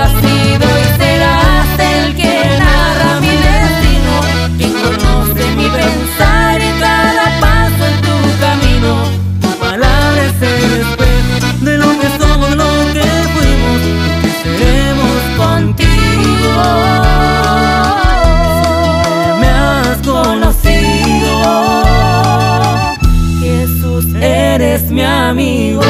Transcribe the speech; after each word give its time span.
has 0.00 0.12
sido 0.12 0.66
y 0.78 0.84
serás 0.98 1.78
el 1.78 2.16
que 2.16 2.34
narra 2.58 3.20
mi 3.20 3.34
destino, 3.48 4.12
quien 4.56 4.72
conoce 4.72 5.42
mi 5.56 5.68
pensar 5.68 6.60
y 6.60 6.70
cada 6.80 7.40
paso 7.40 7.82
en 7.90 7.96
tu 8.06 8.16
camino. 8.40 8.92
Tu 9.42 9.48
palabra 9.58 10.20
es 10.24 10.40
el 10.42 10.70
espejo 10.80 11.64
de 11.66 11.76
lo 11.76 11.88
que 12.00 12.08
somos, 12.18 12.50
lo 12.56 12.72
que 12.94 13.08
fuimos, 13.34 13.80
y 13.84 13.94
que 14.22 14.30
seremos 14.42 15.20
contigo. 15.36 16.52
Me 19.40 19.48
has 19.48 19.98
conocido, 19.98 21.34
Jesús, 23.40 24.04
eres 24.14 24.90
mi 24.90 25.02
amigo. 25.02 25.89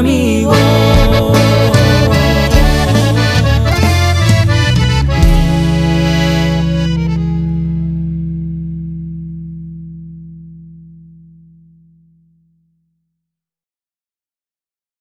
amigos. 0.00 1.69